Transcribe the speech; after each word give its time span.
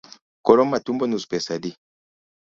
Koro 0.47 0.63
matumbo 0.71 1.03
nus 1.07 1.23
to 1.25 1.29
pesa 1.31 1.51
adi? 1.57 1.71